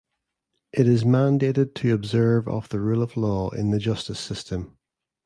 [0.73, 4.79] It is mandated to observe of the rule of law in the justice system.